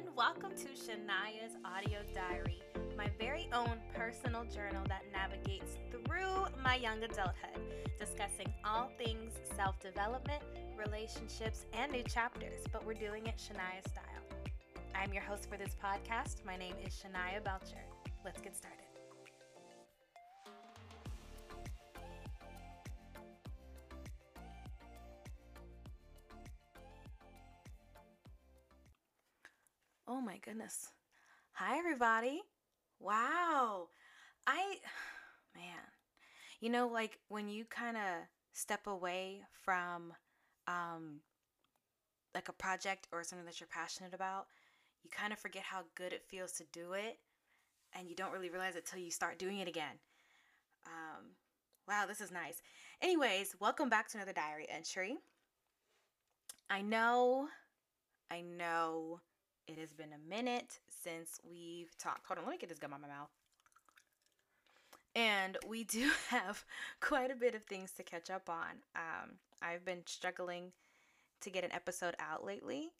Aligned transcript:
everyone. 0.00 0.16
Welcome 0.16 0.56
to 0.56 0.68
Shania's 0.68 1.56
audio 1.64 2.00
diary, 2.14 2.60
my 2.96 3.08
very 3.18 3.48
own 3.52 3.78
personal 3.94 4.44
journal 4.44 4.82
that 4.88 5.02
navigates 5.12 5.76
through 5.90 6.46
my 6.62 6.76
young 6.76 7.02
adulthood, 7.02 7.60
discussing 7.98 8.52
all 8.64 8.90
things 8.98 9.32
self 9.56 9.78
development, 9.80 10.42
relationships, 10.76 11.66
and 11.72 11.92
new 11.92 12.02
chapters, 12.04 12.62
but 12.72 12.84
we're 12.86 12.94
doing 12.94 13.26
it 13.26 13.36
Shania 13.36 13.82
style. 13.88 14.38
I'm 14.94 15.12
your 15.12 15.22
host 15.22 15.48
for 15.50 15.56
this 15.56 15.76
podcast. 15.82 16.44
My 16.44 16.56
name 16.56 16.74
is 16.84 16.92
Shania 16.94 17.42
Belcher. 17.42 17.84
Let's 18.24 18.40
get 18.40 18.56
started. 18.56 18.89
Oh 30.12 30.20
my 30.20 30.38
goodness. 30.38 30.90
Hi, 31.52 31.78
everybody. 31.78 32.42
Wow. 32.98 33.90
I, 34.44 34.78
man, 35.54 35.84
you 36.58 36.68
know, 36.68 36.88
like 36.88 37.20
when 37.28 37.48
you 37.48 37.64
kind 37.64 37.96
of 37.96 38.26
step 38.52 38.88
away 38.88 39.42
from, 39.62 40.12
um, 40.66 41.20
like 42.34 42.48
a 42.48 42.52
project 42.52 43.06
or 43.12 43.22
something 43.22 43.46
that 43.46 43.60
you're 43.60 43.68
passionate 43.68 44.12
about, 44.12 44.46
you 45.04 45.10
kind 45.10 45.32
of 45.32 45.38
forget 45.38 45.62
how 45.62 45.82
good 45.94 46.12
it 46.12 46.24
feels 46.28 46.50
to 46.54 46.64
do 46.72 46.94
it, 46.94 47.20
and 47.92 48.08
you 48.08 48.16
don't 48.16 48.32
really 48.32 48.50
realize 48.50 48.74
it 48.74 48.86
till 48.86 48.98
you 48.98 49.12
start 49.12 49.38
doing 49.38 49.58
it 49.58 49.68
again. 49.68 50.00
Um, 50.86 51.36
wow, 51.86 52.06
this 52.08 52.20
is 52.20 52.32
nice. 52.32 52.60
Anyways, 53.00 53.54
welcome 53.60 53.88
back 53.88 54.08
to 54.08 54.18
another 54.18 54.32
diary 54.32 54.66
entry. 54.68 55.18
I 56.68 56.82
know, 56.82 57.46
I 58.28 58.40
know 58.40 59.20
it 59.70 59.78
has 59.78 59.92
been 59.92 60.12
a 60.12 60.28
minute 60.28 60.80
since 61.02 61.40
we've 61.48 61.96
talked. 61.98 62.26
Hold 62.26 62.38
on, 62.38 62.44
let 62.44 62.52
me 62.52 62.58
get 62.58 62.68
this 62.68 62.78
gum 62.78 62.92
out 62.92 63.00
my 63.00 63.08
mouth. 63.08 63.30
And 65.14 65.56
we 65.66 65.84
do 65.84 66.10
have 66.28 66.64
quite 67.00 67.30
a 67.30 67.36
bit 67.36 67.54
of 67.54 67.62
things 67.64 67.92
to 67.92 68.02
catch 68.02 68.30
up 68.30 68.48
on. 68.48 68.82
Um, 68.96 69.32
I've 69.62 69.84
been 69.84 70.02
struggling 70.06 70.72
to 71.40 71.50
get 71.50 71.64
an 71.64 71.72
episode 71.72 72.14
out 72.18 72.44
lately. 72.44 72.90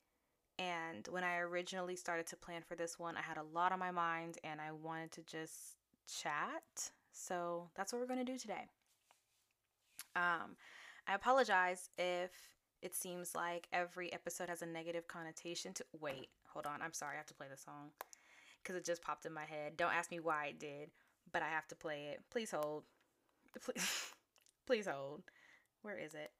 And 0.58 1.08
when 1.10 1.24
I 1.24 1.38
originally 1.38 1.96
started 1.96 2.26
to 2.28 2.36
plan 2.36 2.62
for 2.66 2.74
this 2.74 2.98
one, 2.98 3.16
I 3.16 3.22
had 3.22 3.38
a 3.38 3.42
lot 3.54 3.72
on 3.72 3.78
my 3.78 3.90
mind 3.90 4.38
and 4.44 4.60
I 4.60 4.72
wanted 4.72 5.12
to 5.12 5.22
just 5.22 5.76
chat. 6.22 6.90
So 7.12 7.68
that's 7.74 7.92
what 7.92 8.00
we're 8.00 8.06
going 8.06 8.24
to 8.24 8.32
do 8.32 8.38
today. 8.38 8.66
Um, 10.14 10.56
I 11.08 11.14
apologize 11.14 11.88
if 11.96 12.30
it 12.82 12.94
seems 12.94 13.34
like 13.34 13.68
every 13.72 14.12
episode 14.12 14.48
has 14.48 14.62
a 14.62 14.66
negative 14.66 15.08
connotation 15.08 15.72
to. 15.74 15.84
Wait, 16.00 16.28
Hold 16.52 16.66
on. 16.66 16.82
I'm 16.82 16.92
sorry. 16.92 17.14
I 17.14 17.18
have 17.18 17.26
to 17.26 17.34
play 17.34 17.46
the 17.50 17.56
song 17.56 17.90
because 18.62 18.76
it 18.76 18.84
just 18.84 19.02
popped 19.02 19.26
in 19.26 19.32
my 19.32 19.44
head. 19.44 19.76
Don't 19.76 19.92
ask 19.92 20.10
me 20.10 20.20
why 20.20 20.46
it 20.46 20.58
did, 20.58 20.90
but 21.32 21.42
I 21.42 21.48
have 21.48 21.68
to 21.68 21.74
play 21.74 22.08
it. 22.12 22.20
Please 22.30 22.50
hold. 22.50 22.84
Please, 23.64 24.12
please 24.66 24.86
hold. 24.86 25.22
Where 25.82 25.98
is 25.98 26.14
it? 26.14 26.30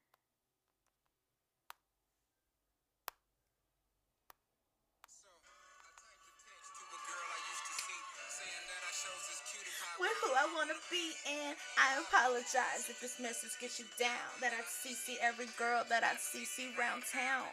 Wanna 10.71 10.83
be, 10.89 11.11
and 11.27 11.57
I 11.77 11.99
apologize 11.99 12.87
if 12.87 13.01
this 13.01 13.19
message 13.19 13.51
gets 13.59 13.79
you 13.79 13.85
down. 13.99 14.31
That 14.39 14.53
I 14.53 14.61
see 14.63 15.17
every 15.21 15.47
girl 15.57 15.83
that 15.89 16.03
I 16.03 16.15
see 16.15 16.45
round 16.79 17.03
town. 17.11 17.47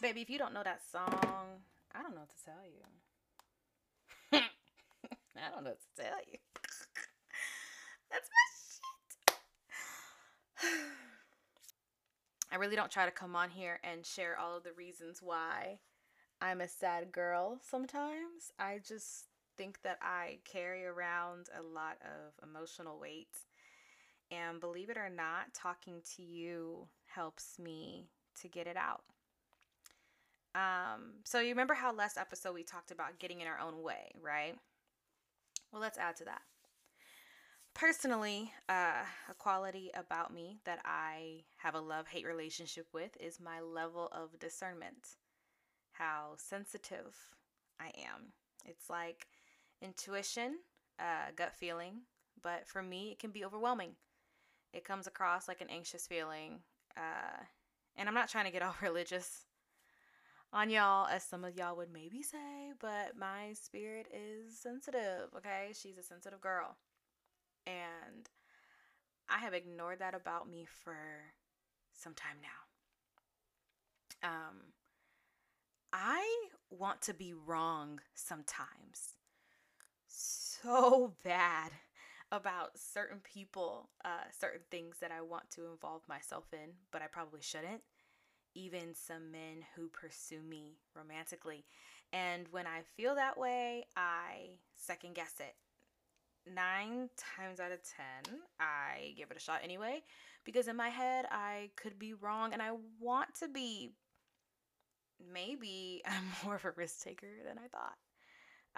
Baby, 0.00 0.22
if 0.22 0.30
you 0.30 0.38
don't 0.38 0.54
know 0.54 0.62
that 0.62 0.80
song, 0.90 1.60
I 1.94 2.02
don't 2.02 2.14
know 2.14 2.20
what 2.20 2.30
to 2.30 2.44
tell 2.44 2.64
you. 2.64 2.84
I 5.36 5.50
don't 5.50 5.64
know 5.64 5.70
what 5.70 5.80
to 5.80 6.02
tell 6.02 6.18
you. 6.26 6.38
That's 8.10 8.28
my 8.32 8.46
shit. 10.64 10.80
I 12.50 12.56
really 12.56 12.76
don't 12.76 12.90
try 12.90 13.04
to 13.04 13.10
come 13.10 13.36
on 13.36 13.50
here 13.50 13.78
and 13.84 14.06
share 14.06 14.38
all 14.38 14.56
of 14.56 14.64
the 14.64 14.72
reasons 14.72 15.20
why 15.20 15.80
I'm 16.40 16.62
a 16.62 16.68
sad 16.68 17.12
girl 17.12 17.60
sometimes. 17.68 18.52
I 18.58 18.80
just 18.86 19.27
think 19.58 19.82
that 19.82 19.98
I 20.00 20.38
carry 20.50 20.86
around 20.86 21.48
a 21.58 21.62
lot 21.62 21.98
of 22.02 22.48
emotional 22.48 22.98
weight. 22.98 23.36
And 24.30 24.60
believe 24.60 24.88
it 24.88 24.96
or 24.96 25.10
not, 25.10 25.52
talking 25.54 26.00
to 26.16 26.22
you 26.22 26.86
helps 27.06 27.58
me 27.58 28.08
to 28.40 28.48
get 28.48 28.66
it 28.66 28.76
out. 28.76 29.02
Um, 30.54 31.12
so 31.24 31.40
you 31.40 31.50
remember 31.50 31.74
how 31.74 31.92
last 31.92 32.16
episode 32.18 32.54
we 32.54 32.62
talked 32.62 32.90
about 32.90 33.18
getting 33.18 33.40
in 33.40 33.46
our 33.46 33.58
own 33.58 33.82
way, 33.82 34.12
right? 34.20 34.54
Well, 35.72 35.82
let's 35.82 35.98
add 35.98 36.16
to 36.16 36.24
that. 36.24 36.42
Personally, 37.74 38.52
uh, 38.68 39.04
a 39.30 39.34
quality 39.34 39.90
about 39.94 40.32
me 40.34 40.58
that 40.64 40.80
I 40.84 41.44
have 41.58 41.74
a 41.74 41.80
love 41.80 42.08
hate 42.08 42.26
relationship 42.26 42.86
with 42.92 43.16
is 43.20 43.38
my 43.38 43.60
level 43.60 44.08
of 44.10 44.38
discernment, 44.40 45.16
how 45.92 46.32
sensitive 46.36 47.14
I 47.78 47.86
am. 47.86 48.32
It's 48.64 48.90
like 48.90 49.26
intuition, 49.82 50.58
uh, 50.98 51.30
gut 51.36 51.54
feeling, 51.54 52.02
but 52.42 52.66
for 52.66 52.82
me, 52.82 53.10
it 53.10 53.18
can 53.18 53.30
be 53.30 53.44
overwhelming. 53.44 53.92
It 54.72 54.84
comes 54.84 55.06
across 55.06 55.48
like 55.48 55.60
an 55.60 55.70
anxious 55.70 56.06
feeling. 56.06 56.60
Uh, 56.96 57.42
and 57.96 58.08
I'm 58.08 58.14
not 58.14 58.28
trying 58.28 58.44
to 58.44 58.50
get 58.50 58.62
all 58.62 58.76
religious 58.82 59.44
on 60.52 60.70
y'all, 60.70 61.06
as 61.06 61.22
some 61.22 61.44
of 61.44 61.56
y'all 61.56 61.76
would 61.76 61.92
maybe 61.92 62.22
say, 62.22 62.72
but 62.80 63.16
my 63.18 63.52
spirit 63.52 64.06
is 64.12 64.58
sensitive, 64.58 65.28
okay? 65.36 65.72
She's 65.74 65.98
a 65.98 66.02
sensitive 66.02 66.40
girl. 66.40 66.76
And 67.66 68.30
I 69.28 69.38
have 69.38 69.52
ignored 69.52 69.98
that 69.98 70.14
about 70.14 70.48
me 70.48 70.66
for 70.82 70.96
some 71.92 72.14
time 72.14 72.38
now. 72.40 74.28
Um, 74.30 74.72
I 75.92 76.48
want 76.70 77.02
to 77.02 77.14
be 77.14 77.34
wrong 77.34 78.00
sometimes 78.14 79.17
so 80.08 81.14
bad 81.24 81.72
about 82.30 82.78
certain 82.78 83.20
people, 83.20 83.88
uh, 84.04 84.28
certain 84.38 84.60
things 84.70 84.96
that 85.00 85.10
I 85.10 85.22
want 85.22 85.50
to 85.52 85.66
involve 85.66 86.02
myself 86.08 86.44
in, 86.52 86.70
but 86.92 87.02
I 87.02 87.06
probably 87.06 87.40
shouldn't 87.40 87.82
even 88.54 88.94
some 88.94 89.30
men 89.30 89.64
who 89.76 89.88
pursue 89.88 90.42
me 90.42 90.78
romantically. 90.94 91.64
And 92.12 92.48
when 92.50 92.66
I 92.66 92.82
feel 92.96 93.14
that 93.14 93.38
way, 93.38 93.86
I 93.96 94.58
second 94.76 95.14
guess 95.14 95.34
it. 95.40 95.54
Nine 96.50 97.10
times 97.16 97.60
out 97.60 97.72
of 97.72 97.80
ten, 97.82 98.40
I 98.58 99.14
give 99.16 99.30
it 99.30 99.36
a 99.36 99.40
shot 99.40 99.60
anyway, 99.62 100.02
because 100.44 100.66
in 100.66 100.76
my 100.76 100.88
head, 100.88 101.26
I 101.30 101.70
could 101.76 101.98
be 101.98 102.14
wrong 102.14 102.52
and 102.52 102.62
I 102.62 102.72
want 103.00 103.34
to 103.40 103.48
be. 103.48 103.90
Maybe 105.32 106.02
I'm 106.06 106.24
more 106.44 106.56
of 106.56 106.64
a 106.64 106.70
risk 106.72 107.02
taker 107.02 107.28
than 107.46 107.58
I 107.58 107.68
thought. 107.68 107.96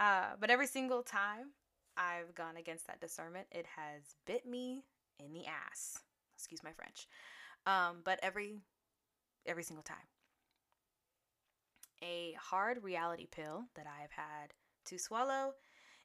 Uh, 0.00 0.31
but 0.41 0.50
every 0.50 0.66
single 0.66 1.03
time 1.03 1.50
I've 1.97 2.34
gone 2.34 2.56
against 2.56 2.87
that 2.87 3.00
discernment, 3.00 3.47
it 3.53 3.66
has 3.77 4.15
bit 4.27 4.47
me 4.47 4.84
in 5.19 5.34
the 5.34 5.44
ass. 5.47 5.99
Excuse 6.34 6.65
my 6.65 6.72
French. 6.72 7.06
Um, 7.66 7.99
but 8.03 8.19
every 8.22 8.62
every 9.47 9.62
single 9.62 9.83
time. 9.83 10.09
A 12.03 12.34
hard 12.41 12.83
reality 12.83 13.27
pill 13.31 13.65
that 13.75 13.87
I 13.87 14.00
have 14.00 14.12
had 14.12 14.55
to 14.87 14.99
swallow 14.99 15.53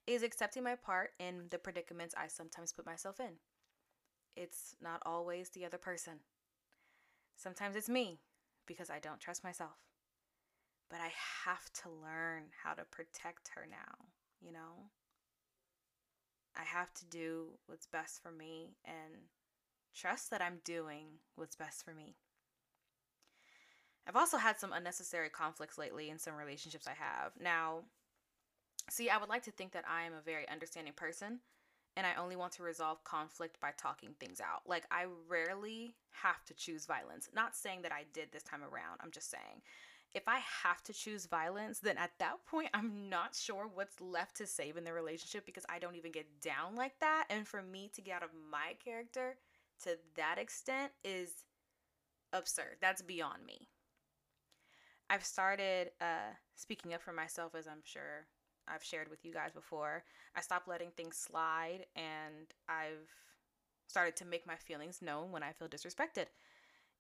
is 0.06 0.24
accepting 0.24 0.64
my 0.64 0.76
part 0.76 1.12
in 1.20 1.46
the 1.50 1.58
predicaments 1.58 2.14
I 2.18 2.28
sometimes 2.28 2.74
put 2.74 2.86
myself 2.86 3.20
in. 3.20 3.38
It's 4.36 4.76
not 4.82 5.02
always 5.06 5.50
the 5.50 5.66
other 5.66 5.78
person. 5.78 6.20
Sometimes 7.38 7.78
it's 7.78 7.90
me 7.90 8.20
because 8.66 8.90
I 8.90 9.00
don't 9.00 9.22
trust 9.22 9.44
myself. 9.44 9.78
But 10.90 11.00
I 11.02 11.12
have 11.46 11.72
to 11.84 11.90
learn 11.90 12.44
how 12.64 12.74
to 12.74 12.84
protect 12.86 13.50
her 13.56 13.68
now, 13.70 14.06
you 14.40 14.52
know? 14.52 14.92
I 16.56 16.64
have 16.64 16.94
to 16.96 17.06
do 17.06 17.48
what's 17.66 17.88
best 17.88 18.22
for 18.22 18.32
me 18.32 18.76
and 18.86 19.28
trust 19.94 20.30
that 20.30 20.42
I'm 20.42 20.60
doing 20.64 21.06
what's 21.36 21.56
best 21.56 21.84
for 21.84 21.94
me. 21.94 22.16
I've 24.08 24.16
also 24.16 24.38
had 24.38 24.60
some 24.60 24.72
unnecessary 24.72 25.30
conflicts 25.30 25.78
lately 25.78 26.10
in 26.10 26.20
some 26.20 26.36
relationships 26.36 26.88
I 26.88 26.94
have. 26.94 27.34
Now, 27.42 27.80
see, 28.90 29.10
I 29.10 29.18
would 29.18 29.30
like 29.30 29.44
to 29.44 29.52
think 29.52 29.72
that 29.72 29.86
I 29.90 30.04
am 30.04 30.14
a 30.14 30.22
very 30.22 30.48
understanding 30.48 30.94
person 30.94 31.40
and 31.98 32.06
I 32.06 32.22
only 32.22 32.36
want 32.36 32.54
to 32.54 32.64
resolve 32.64 33.04
conflict 33.04 33.60
by 33.62 33.72
talking 33.78 34.14
things 34.20 34.42
out. 34.42 34.62
Like, 34.68 34.86
I 34.92 35.06
rarely 35.28 35.96
have 36.12 36.44
to 36.46 36.54
choose 36.54 36.86
violence. 36.86 37.30
Not 37.34 37.56
saying 37.56 37.82
that 37.84 37.94
I 37.94 38.04
did 38.14 38.32
this 38.32 38.44
time 38.44 38.62
around, 38.62 39.00
I'm 39.02 39.12
just 39.12 39.32
saying. 39.32 39.62
If 40.16 40.30
I 40.30 40.40
have 40.64 40.82
to 40.84 40.94
choose 40.94 41.26
violence, 41.26 41.80
then 41.80 41.98
at 41.98 42.12
that 42.20 42.38
point, 42.46 42.70
I'm 42.74 43.10
not 43.10 43.36
sure 43.36 43.70
what's 43.72 44.00
left 44.00 44.38
to 44.38 44.48
save 44.48 44.78
in 44.78 44.86
the 44.86 44.94
relationship 44.94 45.46
because 45.46 45.66
I 45.70 45.78
don't 45.78 45.98
even 45.98 46.14
get 46.14 46.42
down 46.42 46.76
like 46.76 46.98
that. 47.02 47.26
And 47.30 47.46
for 47.46 47.62
me 47.62 47.92
to 47.94 48.02
get 48.02 48.16
out 48.16 48.24
of 48.24 48.30
my 48.50 48.76
character 48.84 49.36
to 49.84 49.98
that 50.16 50.38
extent 50.38 50.94
is 51.04 51.44
absurd. 52.32 52.78
That's 52.80 53.02
beyond 53.02 53.46
me. 53.46 53.68
I've 55.10 55.26
started 55.26 55.92
uh, 56.00 56.34
speaking 56.56 56.94
up 56.94 57.02
for 57.02 57.12
myself, 57.12 57.54
as 57.54 57.68
I'm 57.68 57.84
sure 57.84 58.26
I've 58.70 58.84
shared 58.84 59.10
with 59.10 59.26
you 59.26 59.34
guys 59.34 59.52
before. 59.52 60.06
I 60.34 60.40
stopped 60.42 60.70
letting 60.70 60.92
things 60.92 61.18
slide 61.18 61.86
and 61.96 62.48
I've 62.70 63.10
started 63.88 64.16
to 64.18 64.26
make 64.26 64.48
my 64.48 64.56
feelings 64.56 65.02
known 65.02 65.32
when 65.32 65.44
I 65.44 65.52
feel 65.52 65.68
disrespected. 65.68 66.28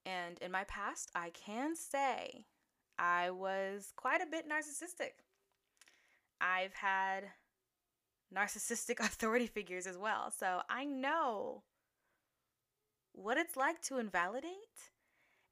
And 0.05 0.37
in 0.39 0.51
my 0.51 0.65
past, 0.65 1.11
I 1.15 1.29
can 1.31 1.75
say 1.75 2.45
I 2.97 3.31
was 3.31 3.91
quite 3.95 4.21
a 4.21 4.25
bit 4.25 4.45
narcissistic. 4.49 5.21
I've 6.39 6.73
had 6.73 7.25
narcissistic 8.33 8.99
authority 8.99 9.47
figures 9.47 9.87
as 9.87 9.97
well. 9.97 10.31
So 10.31 10.61
I 10.69 10.85
know 10.85 11.63
what 13.13 13.37
it's 13.37 13.55
like 13.55 13.81
to 13.83 13.97
invalidate 13.97 14.91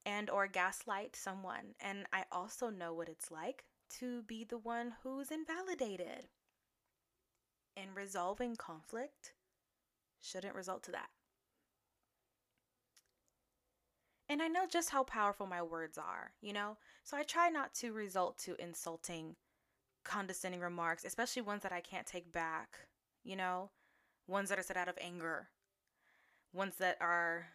and 0.06 0.30
or 0.30 0.48
gaslight 0.48 1.16
someone 1.16 1.76
and 1.80 2.06
I 2.12 2.26
also 2.32 2.70
know 2.70 2.94
what 2.94 3.08
it's 3.08 3.32
like 3.32 3.64
to 4.00 4.24
be 4.24 4.44
the 4.44 4.58
one 4.58 4.94
who's 5.04 5.32
invalidated. 5.32 6.28
And 7.76 7.96
resolving 7.96 8.56
conflict 8.56 9.34
shouldn't 10.22 10.56
result 10.56 10.84
to 10.84 10.92
that. 10.92 11.10
And 14.30 14.42
I 14.42 14.48
know 14.48 14.66
just 14.70 14.90
how 14.90 15.04
powerful 15.04 15.46
my 15.48 15.62
words 15.62 15.98
are, 15.98 16.32
you 16.42 16.54
know? 16.54 16.78
So 17.04 17.18
I 17.18 17.24
try 17.24 17.50
not 17.50 17.74
to 17.76 17.92
result 17.92 18.38
to 18.40 18.56
insulting, 18.62 19.36
condescending 20.04 20.62
remarks, 20.62 21.04
especially 21.04 21.42
ones 21.42 21.64
that 21.64 21.74
I 21.74 21.82
can't 21.82 22.08
take 22.08 22.32
back, 22.32 22.70
you 23.24 23.36
know? 23.36 23.70
Ones 24.28 24.50
that 24.50 24.60
are 24.60 24.64
said 24.64 24.78
out 24.78 24.88
of 24.88 24.98
anger. 25.02 25.50
Ones 26.54 26.76
that 26.78 26.98
are, 27.02 27.48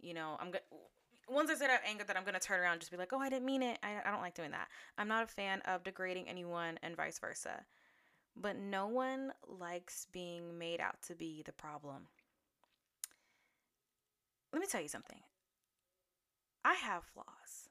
you 0.00 0.14
know, 0.14 0.36
I'm 0.40 0.50
going 0.50 0.64
ones 1.28 1.48
that 1.48 1.56
are 1.56 1.58
said 1.58 1.70
out 1.70 1.80
of 1.80 1.86
anger 1.86 2.04
that 2.04 2.16
I'm 2.16 2.24
to 2.24 2.40
turn 2.40 2.60
around 2.60 2.72
and 2.72 2.80
just 2.80 2.90
be 2.90 2.96
like, 2.96 3.12
oh, 3.12 3.20
I 3.20 3.28
didn't 3.28 3.46
mean 3.46 3.62
it. 3.62 3.78
I, 3.82 4.00
I 4.04 4.10
don't 4.10 4.22
like 4.22 4.34
doing 4.34 4.50
that. 4.50 4.68
I'm 4.98 5.08
not 5.08 5.24
a 5.24 5.26
fan 5.26 5.60
of 5.66 5.84
degrading 5.84 6.28
anyone 6.28 6.78
and 6.82 6.96
vice 6.96 7.18
versa. 7.18 7.64
But 8.36 8.56
no 8.56 8.86
one 8.86 9.32
likes 9.46 10.06
being 10.12 10.58
made 10.58 10.80
out 10.80 10.96
to 11.08 11.14
be 11.14 11.42
the 11.44 11.52
problem. 11.52 12.06
Let 14.52 14.60
me 14.60 14.66
tell 14.66 14.80
you 14.80 14.88
something. 14.88 15.18
I 16.64 16.74
have 16.74 17.04
flaws. 17.04 17.68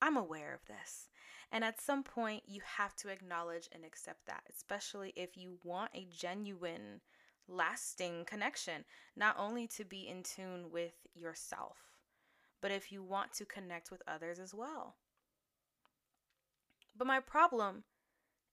I'm 0.00 0.16
aware 0.16 0.54
of 0.54 0.66
this. 0.66 1.08
And 1.50 1.64
at 1.64 1.80
some 1.80 2.02
point, 2.02 2.42
you 2.46 2.60
have 2.76 2.94
to 2.96 3.08
acknowledge 3.08 3.68
and 3.72 3.84
accept 3.84 4.26
that, 4.26 4.42
especially 4.54 5.12
if 5.16 5.36
you 5.36 5.58
want 5.64 5.90
a 5.94 6.06
genuine, 6.10 7.00
lasting 7.46 8.24
connection, 8.26 8.84
not 9.16 9.36
only 9.38 9.66
to 9.68 9.84
be 9.84 10.06
in 10.06 10.22
tune 10.22 10.70
with 10.70 10.92
yourself, 11.14 11.78
but 12.60 12.70
if 12.70 12.92
you 12.92 13.02
want 13.02 13.32
to 13.34 13.44
connect 13.44 13.90
with 13.90 14.02
others 14.06 14.38
as 14.38 14.54
well. 14.54 14.96
But 16.96 17.06
my 17.06 17.20
problem 17.20 17.84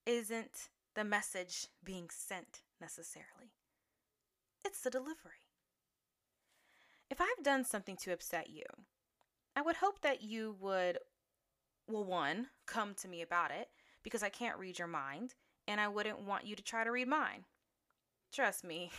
isn't 0.05 0.69
the 0.93 1.03
message 1.03 1.67
being 1.83 2.09
sent 2.09 2.61
necessarily, 2.79 3.51
it's 4.63 4.81
the 4.81 4.89
delivery. 4.89 5.43
If 7.09 7.19
I've 7.21 7.43
done 7.43 7.65
something 7.65 7.97
to 7.97 8.13
upset 8.13 8.49
you, 8.49 8.63
I 9.55 9.61
would 9.61 9.77
hope 9.77 10.01
that 10.01 10.21
you 10.21 10.55
would, 10.59 10.99
well, 11.87 12.03
one, 12.03 12.47
come 12.65 12.93
to 12.95 13.07
me 13.07 13.21
about 13.21 13.51
it 13.51 13.69
because 14.03 14.23
I 14.23 14.29
can't 14.29 14.59
read 14.59 14.77
your 14.77 14.87
mind 14.87 15.35
and 15.67 15.79
I 15.79 15.87
wouldn't 15.87 16.21
want 16.21 16.45
you 16.45 16.55
to 16.55 16.63
try 16.63 16.83
to 16.83 16.91
read 16.91 17.07
mine. 17.07 17.45
Trust 18.33 18.63
me, 18.63 18.91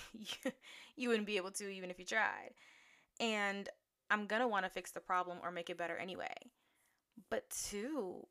you 0.96 1.08
wouldn't 1.08 1.26
be 1.26 1.36
able 1.36 1.50
to 1.52 1.68
even 1.68 1.90
if 1.90 1.98
you 1.98 2.04
tried. 2.04 2.52
And 3.20 3.68
I'm 4.10 4.26
going 4.26 4.42
to 4.42 4.48
want 4.48 4.64
to 4.64 4.70
fix 4.70 4.90
the 4.90 5.00
problem 5.00 5.38
or 5.42 5.50
make 5.50 5.68
it 5.68 5.78
better 5.78 5.96
anyway. 5.96 6.34
But 7.30 7.50
two, 7.50 8.26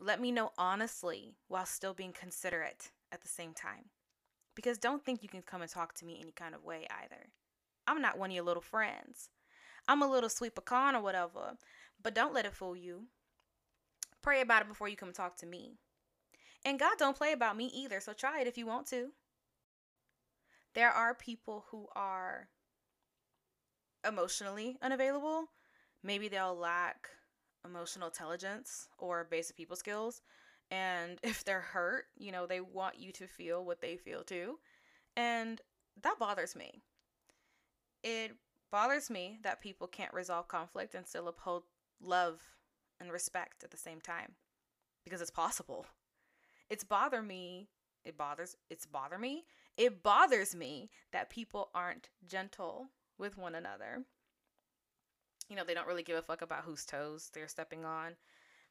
let 0.00 0.20
me 0.20 0.32
know 0.32 0.50
honestly 0.58 1.34
while 1.48 1.66
still 1.66 1.94
being 1.94 2.12
considerate 2.12 2.90
at 3.12 3.22
the 3.22 3.28
same 3.28 3.54
time. 3.54 3.90
Because 4.54 4.78
don't 4.78 5.04
think 5.04 5.22
you 5.22 5.28
can 5.28 5.42
come 5.42 5.62
and 5.62 5.70
talk 5.70 5.94
to 5.94 6.04
me 6.04 6.18
any 6.20 6.32
kind 6.32 6.54
of 6.54 6.64
way 6.64 6.86
either. 7.02 7.28
I'm 7.86 8.00
not 8.00 8.18
one 8.18 8.30
of 8.30 8.34
your 8.34 8.44
little 8.44 8.62
friends. 8.62 9.30
I'm 9.86 10.02
a 10.02 10.10
little 10.10 10.30
sweet 10.30 10.54
pecan 10.54 10.96
or 10.96 11.02
whatever, 11.02 11.56
but 12.02 12.14
don't 12.14 12.34
let 12.34 12.46
it 12.46 12.54
fool 12.54 12.76
you. 12.76 13.04
Pray 14.22 14.40
about 14.40 14.62
it 14.62 14.68
before 14.68 14.88
you 14.88 14.96
come 14.96 15.12
talk 15.12 15.36
to 15.36 15.46
me. 15.46 15.74
And 16.64 16.78
God 16.78 16.94
don't 16.98 17.16
play 17.16 17.32
about 17.32 17.56
me 17.56 17.70
either, 17.74 18.00
so 18.00 18.12
try 18.12 18.40
it 18.40 18.46
if 18.46 18.56
you 18.56 18.66
want 18.66 18.86
to. 18.88 19.10
There 20.74 20.90
are 20.90 21.14
people 21.14 21.66
who 21.70 21.86
are 21.94 22.48
emotionally 24.06 24.76
unavailable. 24.82 25.50
Maybe 26.02 26.28
they'll 26.28 26.56
lack 26.56 27.08
emotional 27.64 28.08
intelligence 28.08 28.88
or 28.98 29.26
basic 29.30 29.56
people 29.56 29.76
skills. 29.76 30.22
And 30.70 31.18
if 31.22 31.44
they're 31.44 31.60
hurt, 31.60 32.06
you 32.16 32.32
know, 32.32 32.46
they 32.46 32.60
want 32.60 32.98
you 32.98 33.12
to 33.12 33.26
feel 33.26 33.64
what 33.64 33.80
they 33.80 33.96
feel 33.96 34.22
too. 34.22 34.58
And 35.16 35.60
that 36.02 36.18
bothers 36.18 36.56
me. 36.56 36.82
It 38.02 38.32
bothers 38.74 39.08
me 39.08 39.38
that 39.44 39.60
people 39.60 39.86
can't 39.86 40.12
resolve 40.12 40.48
conflict 40.48 40.96
and 40.96 41.06
still 41.06 41.28
uphold 41.28 41.62
love 42.02 42.40
and 42.98 43.12
respect 43.12 43.62
at 43.62 43.70
the 43.70 43.76
same 43.76 44.00
time 44.00 44.32
because 45.04 45.20
it's 45.20 45.30
possible. 45.30 45.86
It's 46.68 46.82
bother 46.82 47.22
me. 47.22 47.68
It 48.04 48.18
bothers 48.18 48.56
it's 48.68 48.84
bother 48.84 49.16
me. 49.16 49.44
It 49.76 50.02
bothers 50.02 50.56
me 50.56 50.90
that 51.12 51.30
people 51.30 51.70
aren't 51.72 52.08
gentle 52.26 52.88
with 53.16 53.38
one 53.38 53.54
another. 53.54 54.02
You 55.48 55.54
know, 55.54 55.62
they 55.64 55.74
don't 55.74 55.86
really 55.86 56.02
give 56.02 56.16
a 56.16 56.22
fuck 56.22 56.42
about 56.42 56.64
whose 56.64 56.84
toes 56.84 57.30
they're 57.32 57.46
stepping 57.46 57.84
on, 57.84 58.16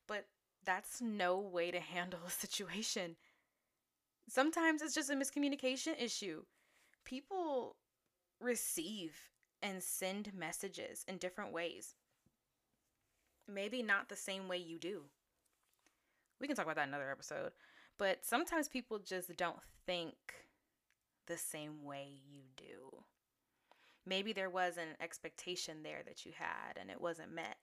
but 0.06 0.25
that's 0.65 0.99
no 0.99 1.39
way 1.39 1.71
to 1.71 1.79
handle 1.79 2.19
a 2.27 2.29
situation. 2.29 3.15
Sometimes 4.27 4.81
it's 4.81 4.95
just 4.95 5.09
a 5.09 5.15
miscommunication 5.15 5.94
issue. 5.97 6.44
People 7.06 7.77
receive 8.41 9.13
and 9.63 9.81
send 9.81 10.33
messages 10.33 11.06
in 11.07 11.18
different 11.18 11.54
ways. 11.54 11.95
Maybe 13.48 13.81
not 13.81 14.10
the 14.10 14.15
same 14.15 14.48
way 14.48 14.57
you 14.57 14.77
do. 14.77 15.04
We 16.39 16.48
can 16.48 16.56
talk 16.56 16.65
about 16.65 16.75
that 16.75 16.89
another 16.89 17.10
episode. 17.10 17.54
But 17.98 18.25
sometimes 18.25 18.68
people 18.68 19.00
just 19.00 19.36
don't 19.38 19.62
think 19.86 20.15
the 21.27 21.38
same 21.38 21.86
way 21.86 22.10
you 22.30 22.42
do. 22.57 23.04
Maybe 24.06 24.33
there 24.33 24.50
was 24.50 24.77
an 24.77 24.98
expectation 25.01 25.83
there 25.83 26.02
that 26.06 26.26
you 26.26 26.33
had 26.35 26.78
and 26.80 26.90
it 26.90 26.99
wasn't 26.99 27.33
met. 27.33 27.56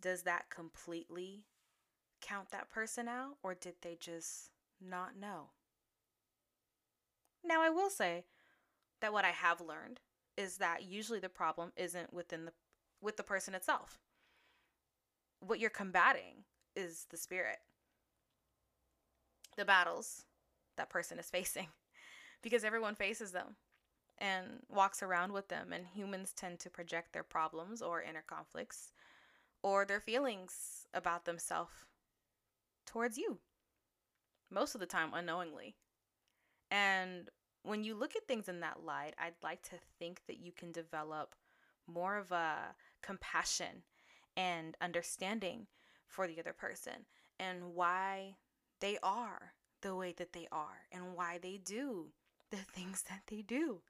Does 0.00 0.22
that 0.22 0.50
completely 0.50 1.46
count 2.20 2.50
that 2.50 2.70
person 2.70 3.08
out 3.08 3.38
or 3.42 3.54
did 3.54 3.74
they 3.82 3.96
just 3.98 4.50
not 4.80 5.18
know? 5.18 5.50
Now, 7.44 7.62
I 7.62 7.70
will 7.70 7.90
say 7.90 8.24
that 9.00 9.12
what 9.12 9.24
I 9.24 9.30
have 9.30 9.60
learned 9.60 10.00
is 10.36 10.58
that 10.58 10.84
usually 10.84 11.20
the 11.20 11.28
problem 11.28 11.72
isn't 11.76 12.12
within 12.12 12.44
the 12.44 12.52
with 13.00 13.16
the 13.16 13.22
person 13.22 13.54
itself. 13.54 13.98
What 15.40 15.60
you're 15.60 15.70
combating 15.70 16.44
is 16.74 17.06
the 17.10 17.16
spirit. 17.16 17.58
The 19.56 19.64
battles 19.64 20.24
that 20.76 20.90
person 20.90 21.18
is 21.18 21.26
facing 21.30 21.68
because 22.42 22.64
everyone 22.64 22.94
faces 22.94 23.32
them 23.32 23.56
and 24.18 24.62
walks 24.68 25.02
around 25.02 25.32
with 25.32 25.48
them 25.48 25.72
and 25.72 25.84
humans 25.86 26.32
tend 26.32 26.58
to 26.60 26.70
project 26.70 27.12
their 27.12 27.22
problems 27.22 27.82
or 27.82 28.02
inner 28.02 28.24
conflicts 28.26 28.92
or 29.62 29.84
their 29.84 30.00
feelings 30.00 30.86
about 30.94 31.24
themselves 31.24 31.84
towards 32.86 33.18
you 33.18 33.38
most 34.50 34.74
of 34.74 34.80
the 34.80 34.86
time 34.86 35.10
unknowingly. 35.12 35.76
And 36.70 37.28
when 37.66 37.82
you 37.82 37.94
look 37.94 38.14
at 38.14 38.26
things 38.28 38.48
in 38.48 38.60
that 38.60 38.84
light, 38.84 39.14
I'd 39.18 39.42
like 39.42 39.62
to 39.70 39.76
think 39.98 40.20
that 40.26 40.38
you 40.38 40.52
can 40.52 40.70
develop 40.72 41.34
more 41.86 42.16
of 42.16 42.30
a 42.32 42.74
compassion 43.02 43.82
and 44.36 44.76
understanding 44.80 45.66
for 46.06 46.28
the 46.28 46.38
other 46.38 46.52
person 46.52 47.06
and 47.38 47.74
why 47.74 48.36
they 48.80 48.98
are 49.02 49.52
the 49.82 49.94
way 49.94 50.14
that 50.16 50.32
they 50.32 50.46
are 50.52 50.86
and 50.92 51.14
why 51.14 51.38
they 51.42 51.58
do 51.62 52.12
the 52.50 52.56
things 52.72 53.02
that 53.08 53.22
they 53.26 53.42
do. 53.42 53.80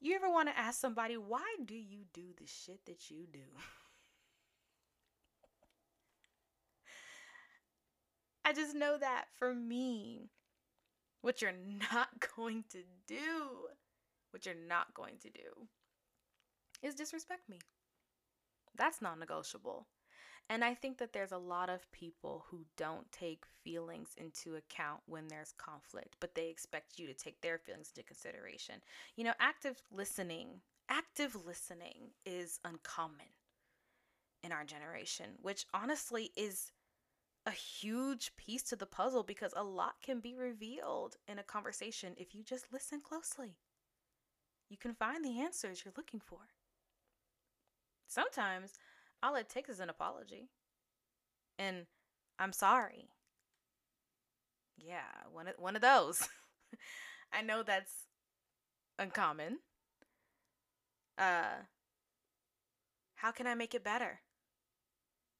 You 0.00 0.14
ever 0.16 0.30
want 0.30 0.48
to 0.48 0.58
ask 0.58 0.80
somebody, 0.80 1.16
why 1.16 1.56
do 1.64 1.74
you 1.74 2.04
do 2.12 2.34
the 2.38 2.46
shit 2.46 2.84
that 2.86 3.10
you 3.10 3.26
do? 3.32 3.38
I 8.44 8.52
just 8.52 8.74
know 8.74 8.98
that 8.98 9.26
for 9.38 9.54
me, 9.54 10.30
what 11.22 11.42
you're 11.42 11.52
not 11.90 12.08
going 12.36 12.64
to 12.70 12.80
do, 13.06 13.68
what 14.30 14.46
you're 14.46 14.54
not 14.68 14.94
going 14.94 15.18
to 15.22 15.30
do, 15.30 15.68
is 16.82 16.94
disrespect 16.94 17.48
me. 17.48 17.60
That's 18.76 19.02
non 19.02 19.18
negotiable. 19.18 19.86
And 20.50 20.64
I 20.64 20.74
think 20.74 20.98
that 20.98 21.12
there's 21.12 21.32
a 21.32 21.38
lot 21.38 21.70
of 21.70 21.90
people 21.92 22.44
who 22.50 22.64
don't 22.76 23.10
take 23.12 23.44
feelings 23.64 24.10
into 24.18 24.56
account 24.56 25.00
when 25.06 25.28
there's 25.28 25.52
conflict, 25.58 26.16
but 26.20 26.34
they 26.34 26.48
expect 26.50 26.98
you 26.98 27.06
to 27.06 27.14
take 27.14 27.40
their 27.40 27.58
feelings 27.58 27.92
into 27.94 28.06
consideration. 28.06 28.82
You 29.16 29.24
know, 29.24 29.34
active 29.40 29.82
listening, 29.92 30.60
active 30.90 31.36
listening 31.46 32.10
is 32.26 32.60
uncommon. 32.64 33.26
in 34.42 34.52
our 34.52 34.64
generation, 34.64 35.26
which 35.42 35.66
honestly 35.74 36.30
is 36.36 36.72
a 37.46 37.50
huge 37.50 38.32
piece 38.36 38.62
to 38.62 38.76
the 38.76 38.86
puzzle 38.86 39.22
because 39.22 39.52
a 39.56 39.64
lot 39.64 39.94
can 40.02 40.20
be 40.20 40.34
revealed 40.34 41.16
in 41.26 41.38
a 41.38 41.42
conversation 41.42 42.14
if 42.16 42.34
you 42.34 42.42
just 42.44 42.72
listen 42.72 43.00
closely. 43.00 43.56
You 44.68 44.76
can 44.76 44.94
find 44.94 45.24
the 45.24 45.40
answers 45.40 45.82
you're 45.84 45.94
looking 45.96 46.20
for. 46.20 46.38
Sometimes 48.06 48.72
all 49.22 49.34
it 49.34 49.48
takes 49.48 49.70
is 49.70 49.80
an 49.80 49.90
apology. 49.90 50.50
And 51.58 51.86
I'm 52.38 52.52
sorry. 52.52 53.08
Yeah, 54.76 55.00
one 55.30 55.48
of, 55.48 55.54
one 55.58 55.76
of 55.76 55.82
those. 55.82 56.28
I 57.32 57.42
know 57.42 57.62
that's 57.62 58.06
uncommon. 58.98 59.58
Uh 61.18 61.64
how 63.16 63.30
can 63.30 63.46
I 63.46 63.54
make 63.54 63.74
it 63.74 63.84
better? 63.84 64.20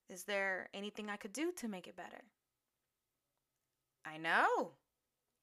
Is 0.09 0.25
there 0.25 0.69
anything 0.75 1.09
I 1.09 1.17
could 1.17 1.33
do 1.33 1.53
to 1.53 1.69
make 1.69 1.87
it 1.87 1.97
better? 1.97 2.25
I 4.05 4.19
know. 4.19 4.73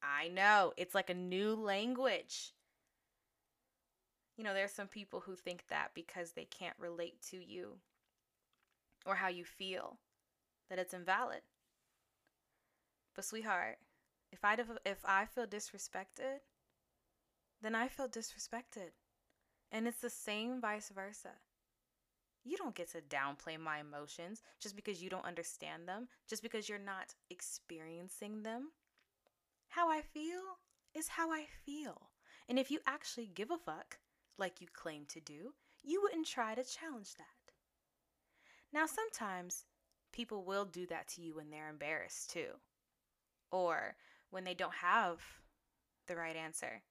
I 0.01 0.30
know. 0.30 0.74
It's 0.78 0.96
like 0.96 1.10
a 1.10 1.16
new 1.16 1.56
language. 1.56 2.54
You 4.38 4.44
know, 4.44 4.54
there's 4.54 4.72
some 4.72 4.88
people 4.88 5.22
who 5.22 5.36
think 5.36 5.66
that 5.70 5.92
because 5.94 6.32
they 6.32 6.46
can't 6.46 6.78
relate 6.80 7.22
to 7.32 7.38
you 7.38 7.80
or 9.06 9.16
how 9.16 9.28
you 9.28 9.44
feel, 9.44 9.98
that 10.70 10.80
it's 10.80 10.94
invalid. 10.94 11.42
But 13.16 13.25
sweetheart, 13.25 13.80
if 14.32 14.46
I 14.46 14.56
if 14.86 15.00
I 15.04 15.25
feel 15.25 15.46
disrespected, 15.46 16.39
then 17.62 17.75
I 17.75 17.88
feel 17.88 18.08
disrespected. 18.08 18.92
And 19.72 19.88
it's 19.88 20.01
the 20.01 20.10
same 20.10 20.62
vice 20.62 20.89
versa. 20.89 21.32
You 22.50 22.58
don't 22.58 22.74
get 22.74 22.91
to 22.94 23.01
downplay 23.01 23.60
my 23.60 23.79
emotions 23.79 24.41
just 24.60 24.75
because 24.75 25.03
you 25.03 25.10
don't 25.12 25.24
understand 25.24 25.88
them, 25.88 26.08
just 26.27 26.41
because 26.41 26.68
you're 26.68 26.79
not 26.79 27.13
experiencing 27.29 28.41
them. 28.41 28.72
How 29.68 29.91
I 29.91 30.01
feel 30.01 30.41
is 30.96 31.10
how 31.10 31.32
I 31.32 31.46
feel. 31.63 32.10
And 32.48 32.58
if 32.58 32.72
you 32.72 32.79
actually 32.88 33.27
give 33.27 33.51
a 33.51 33.58
fuck, 33.60 34.00
like 34.39 34.62
you 34.62 34.68
claim 34.74 35.06
to 35.10 35.20
do, 35.20 35.53
you 35.84 36.01
wouldn't 36.01 36.25
try 36.25 36.56
to 36.56 36.63
challenge 36.63 37.13
that. 37.20 37.53
Now, 38.74 38.88
sometimes 38.88 39.65
people 40.12 40.44
will 40.44 40.65
do 40.65 40.88
that 40.88 41.08
to 41.10 41.22
you 41.22 41.36
when 41.36 41.51
they're 41.51 41.70
embarrassed 41.70 42.32
too, 42.32 42.53
or 43.51 43.96
when 44.32 44.44
they 44.44 44.56
don't 44.56 44.74
have 44.74 45.20
the 46.08 46.15
right 46.15 46.36
answer, 46.36 46.82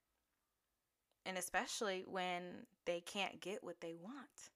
and 1.26 1.36
especially 1.36 2.04
when 2.06 2.66
they 2.84 3.00
can't 3.00 3.40
get 3.40 3.64
what 3.64 3.80
they 3.80 3.94
want. 4.00 4.52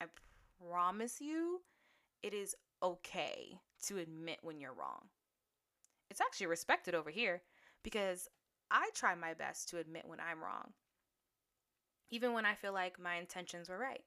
I 0.00 0.06
promise 0.68 1.20
you, 1.20 1.60
it 2.22 2.34
is 2.34 2.54
okay 2.82 3.58
to 3.86 3.98
admit 3.98 4.38
when 4.42 4.60
you're 4.60 4.74
wrong. 4.74 5.08
It's 6.10 6.20
actually 6.20 6.46
respected 6.46 6.94
over 6.94 7.10
here 7.10 7.42
because 7.82 8.28
I 8.70 8.90
try 8.94 9.14
my 9.14 9.34
best 9.34 9.68
to 9.70 9.78
admit 9.78 10.06
when 10.06 10.20
I'm 10.20 10.42
wrong, 10.42 10.72
even 12.10 12.32
when 12.32 12.46
I 12.46 12.54
feel 12.54 12.72
like 12.72 13.00
my 13.00 13.16
intentions 13.16 13.68
were 13.68 13.78
right. 13.78 14.04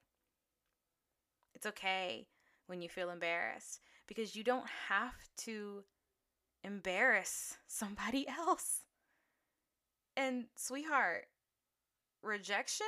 It's 1.54 1.66
okay 1.66 2.28
when 2.66 2.80
you 2.80 2.88
feel 2.88 3.10
embarrassed 3.10 3.80
because 4.06 4.36
you 4.36 4.44
don't 4.44 4.68
have 4.88 5.14
to 5.38 5.84
embarrass 6.64 7.56
somebody 7.66 8.26
else. 8.28 8.84
And, 10.16 10.46
sweetheart, 10.56 11.26
rejection 12.22 12.86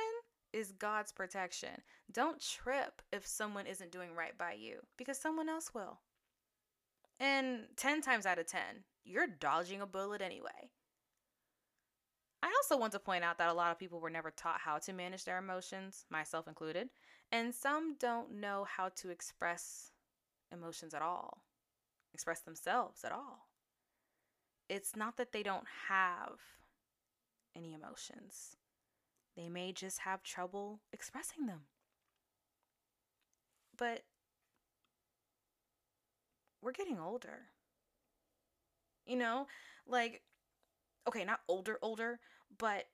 is 0.53 0.71
God's 0.71 1.11
protection. 1.11 1.81
Don't 2.11 2.39
trip 2.39 3.01
if 3.11 3.25
someone 3.25 3.65
isn't 3.67 3.91
doing 3.91 4.15
right 4.15 4.37
by 4.37 4.53
you 4.53 4.79
because 4.97 5.17
someone 5.17 5.49
else 5.49 5.73
will. 5.73 5.99
And 7.19 7.65
10 7.75 8.01
times 8.01 8.25
out 8.25 8.39
of 8.39 8.47
10, 8.47 8.61
you're 9.03 9.27
dodging 9.27 9.81
a 9.81 9.87
bullet 9.87 10.21
anyway. 10.21 10.71
I 12.41 12.47
also 12.57 12.77
want 12.77 12.91
to 12.91 12.99
point 12.99 13.23
out 13.23 13.37
that 13.37 13.49
a 13.49 13.53
lot 13.53 13.71
of 13.71 13.79
people 13.79 13.99
were 13.99 14.09
never 14.09 14.29
taught 14.29 14.59
how 14.59 14.77
to 14.79 14.93
manage 14.93 15.23
their 15.23 15.37
emotions, 15.37 16.05
myself 16.09 16.47
included, 16.47 16.89
and 17.31 17.55
some 17.55 17.95
don't 17.99 18.33
know 18.33 18.65
how 18.69 18.89
to 18.97 19.09
express 19.09 19.91
emotions 20.51 20.93
at 20.93 21.01
all, 21.01 21.45
express 22.13 22.41
themselves 22.41 23.05
at 23.05 23.13
all. 23.13 23.47
It's 24.69 24.95
not 24.95 25.15
that 25.17 25.31
they 25.31 25.41
don't 25.41 25.67
have 25.87 26.39
any 27.55 27.73
emotions, 27.73 28.57
they 29.35 29.49
may 29.49 29.71
just 29.71 29.99
have 29.99 30.23
trouble 30.23 30.81
expressing 30.91 31.45
them. 31.45 31.61
But 33.77 34.03
we're 36.61 36.71
getting 36.71 36.99
older. 36.99 37.47
You 39.05 39.17
know, 39.17 39.47
like 39.87 40.21
okay, 41.07 41.25
not 41.25 41.41
older, 41.47 41.77
older, 41.81 42.19
but 42.57 42.85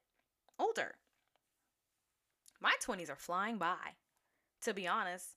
older. 0.57 0.95
My 2.61 2.73
20s 2.85 3.09
are 3.09 3.15
flying 3.15 3.57
by, 3.57 3.95
to 4.63 4.73
be 4.73 4.87
honest. 4.87 5.35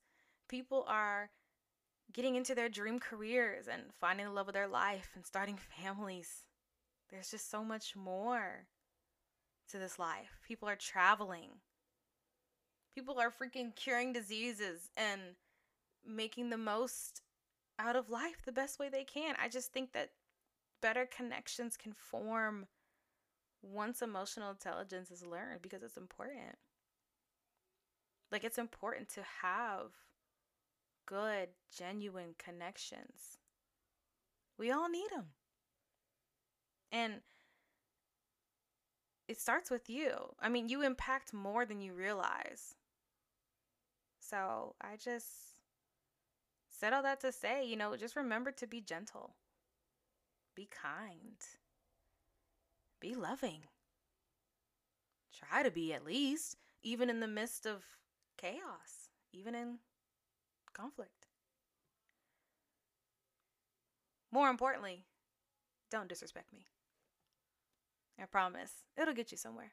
People 0.48 0.84
are 0.88 1.30
getting 2.12 2.34
into 2.34 2.54
their 2.54 2.68
dream 2.68 2.98
careers 2.98 3.68
and 3.68 3.82
finding 3.92 4.26
the 4.26 4.32
love 4.32 4.48
of 4.48 4.54
their 4.54 4.68
life 4.68 5.10
and 5.14 5.24
starting 5.24 5.58
families. 5.82 6.44
There's 7.10 7.30
just 7.30 7.50
so 7.50 7.62
much 7.62 7.94
more 7.94 8.66
to 9.70 9.78
this 9.78 9.98
life. 9.98 10.40
People 10.46 10.68
are 10.68 10.76
traveling. 10.76 11.50
People 12.94 13.18
are 13.18 13.30
freaking 13.30 13.74
curing 13.74 14.12
diseases 14.12 14.90
and 14.96 15.20
making 16.06 16.50
the 16.50 16.58
most 16.58 17.22
out 17.78 17.96
of 17.96 18.10
life 18.10 18.42
the 18.44 18.52
best 18.52 18.78
way 18.78 18.88
they 18.88 19.04
can. 19.04 19.34
I 19.42 19.48
just 19.48 19.72
think 19.72 19.92
that 19.92 20.10
better 20.80 21.06
connections 21.06 21.76
can 21.76 21.92
form 21.92 22.66
once 23.62 24.02
emotional 24.02 24.50
intelligence 24.50 25.10
is 25.10 25.24
learned 25.24 25.62
because 25.62 25.82
it's 25.82 25.96
important. 25.96 26.56
Like, 28.30 28.44
it's 28.44 28.58
important 28.58 29.08
to 29.10 29.22
have 29.42 29.92
good, 31.06 31.50
genuine 31.76 32.34
connections. 32.38 33.38
We 34.58 34.70
all 34.70 34.88
need 34.88 35.08
them. 35.14 35.26
And 36.90 37.14
it 39.28 39.40
starts 39.40 39.70
with 39.70 39.88
you. 39.88 40.12
I 40.40 40.48
mean, 40.48 40.68
you 40.68 40.82
impact 40.82 41.32
more 41.32 41.64
than 41.64 41.80
you 41.80 41.94
realize. 41.94 42.74
So 44.18 44.74
I 44.80 44.96
just 44.96 45.28
said 46.68 46.92
all 46.92 47.02
that 47.02 47.20
to 47.20 47.32
say, 47.32 47.64
you 47.64 47.76
know, 47.76 47.96
just 47.96 48.16
remember 48.16 48.50
to 48.52 48.66
be 48.66 48.80
gentle. 48.80 49.36
Be 50.54 50.68
kind. 50.70 51.38
Be 53.00 53.14
loving. 53.14 53.62
Try 55.32 55.62
to 55.62 55.70
be 55.70 55.92
at 55.92 56.04
least, 56.04 56.56
even 56.82 57.08
in 57.08 57.20
the 57.20 57.26
midst 57.26 57.66
of 57.66 57.84
chaos, 58.36 59.08
even 59.32 59.54
in 59.54 59.78
conflict. 60.72 61.26
More 64.30 64.48
importantly, 64.48 65.04
don't 65.90 66.08
disrespect 66.08 66.52
me. 66.52 66.66
I 68.20 68.26
promise. 68.26 68.72
It'll 69.00 69.14
get 69.14 69.32
you 69.32 69.38
somewhere. 69.38 69.72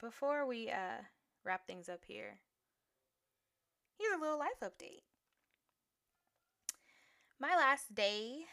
Before 0.00 0.46
we 0.46 0.70
uh, 0.70 1.02
wrap 1.44 1.66
things 1.66 1.88
up 1.88 2.00
here, 2.06 2.38
here's 3.98 4.16
a 4.16 4.20
little 4.20 4.38
life 4.38 4.60
update. 4.62 5.02
My 7.38 7.56
last 7.56 7.94
day 7.94 8.46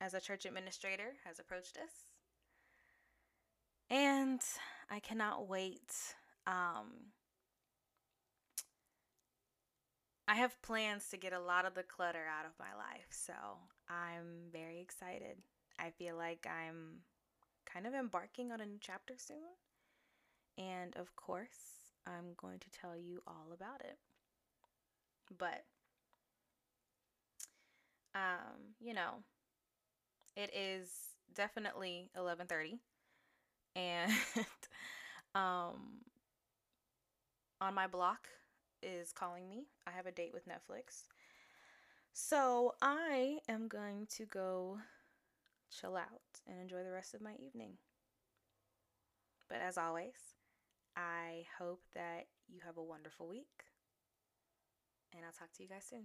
as 0.00 0.14
a 0.14 0.20
church 0.20 0.46
administrator 0.46 1.14
has 1.24 1.38
approached 1.38 1.76
us. 1.76 1.90
And 3.90 4.40
I 4.90 5.00
cannot 5.00 5.48
wait. 5.48 5.92
Um, 6.46 7.12
I 10.26 10.36
have 10.36 10.62
plans 10.62 11.08
to 11.10 11.16
get 11.16 11.32
a 11.32 11.40
lot 11.40 11.66
of 11.66 11.74
the 11.74 11.82
clutter 11.82 12.24
out 12.26 12.46
of 12.46 12.52
my 12.58 12.72
life, 12.76 13.08
so 13.10 13.32
I'm 13.88 14.50
very 14.52 14.80
excited. 14.80 15.38
I 15.80 15.90
feel 15.90 16.16
like 16.16 16.46
I'm 16.46 17.00
kind 17.64 17.86
of 17.86 17.94
embarking 17.94 18.52
on 18.52 18.60
a 18.60 18.66
new 18.66 18.78
chapter 18.80 19.14
soon. 19.16 19.38
And 20.58 20.94
of 20.96 21.16
course, 21.16 21.92
I'm 22.06 22.34
going 22.36 22.58
to 22.58 22.70
tell 22.70 22.96
you 22.96 23.22
all 23.26 23.48
about 23.54 23.80
it. 23.80 23.98
But 25.36 25.64
um, 28.14 28.74
you 28.80 28.94
know, 28.94 29.22
it 30.36 30.50
is 30.54 30.90
definitely 31.34 32.10
11:30 32.16 32.78
and 33.76 34.12
um 35.34 36.02
on 37.60 37.74
my 37.74 37.86
block 37.86 38.28
is 38.82 39.12
calling 39.12 39.48
me. 39.48 39.64
I 39.86 39.90
have 39.90 40.06
a 40.06 40.12
date 40.12 40.32
with 40.32 40.48
Netflix. 40.48 41.04
So, 42.12 42.74
I 42.82 43.38
am 43.48 43.68
going 43.68 44.06
to 44.16 44.26
go 44.26 44.78
chill 45.70 45.96
out 45.96 46.40
and 46.48 46.60
enjoy 46.60 46.82
the 46.82 46.92
rest 46.92 47.14
of 47.14 47.20
my 47.20 47.34
evening. 47.38 47.72
But 49.48 49.60
as 49.60 49.78
always, 49.78 50.36
I 50.96 51.44
hope 51.58 51.82
that 51.94 52.26
you 52.48 52.60
have 52.64 52.76
a 52.76 52.82
wonderful 52.82 53.28
week. 53.28 53.64
And 55.14 55.24
I'll 55.24 55.32
talk 55.32 55.52
to 55.56 55.62
you 55.62 55.68
guys 55.68 55.84
soon. 55.88 56.04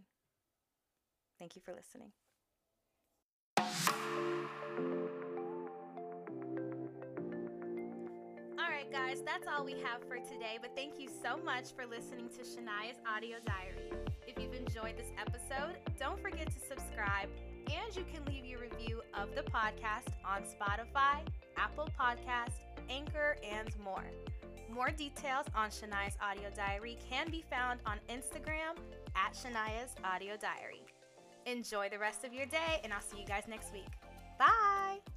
Thank 1.38 1.55
you 1.55 1.62
for 1.62 1.74
listening. 1.74 2.12
All 8.57 8.72
right, 8.72 8.91
guys, 8.91 9.22
that's 9.24 9.48
all 9.48 9.63
we 9.63 9.74
have 9.74 10.01
for 10.07 10.17
today. 10.17 10.57
But 10.60 10.72
thank 10.75 11.00
you 11.00 11.07
so 11.24 11.38
much 11.38 11.74
for 11.75 11.86
listening 11.86 12.29
to 12.29 12.41
Shania's 12.41 13.00
audio 13.07 13.38
diary. 13.45 13.91
If 14.27 14.41
you've 14.41 14.53
enjoyed 14.53 14.98
this 14.98 15.12
episode, 15.19 15.77
don't 16.00 16.19
forget 16.19 16.48
to 16.48 16.60
subscribe 16.67 17.29
and 17.75 17.96
you 17.96 18.03
can 18.13 18.24
leave 18.25 18.46
your 18.46 18.60
review 18.60 19.01
of 19.13 19.36
the 19.36 19.44
podcast 19.44 20.13
on 20.25 20.44
Spotify, 20.44 21.25
Apple 21.58 21.89
Podcast, 22.00 22.60
Anchor, 22.89 23.38
and 23.44 23.70
more. 23.84 24.03
More 24.74 24.89
details 24.89 25.46
on 25.55 25.70
Shania's 25.70 26.17
audio 26.22 26.50
diary 26.55 26.98
can 27.10 27.29
be 27.29 27.44
found 27.50 27.79
on 27.86 27.98
Instagram 28.10 28.77
at 29.15 29.34
Shania's 29.34 29.96
audio 30.03 30.36
diary. 30.38 30.84
Enjoy 31.46 31.89
the 31.89 32.00
rest 32.00 32.24
of 32.24 32.34
your 32.34 32.46
day, 32.48 32.82
and 32.84 32.91
I'll 32.91 33.01
see 33.01 33.20
you 33.20 33.25
guys 33.25 33.44
next 33.48 33.72
week. 33.72 33.88
Bye! 34.39 35.14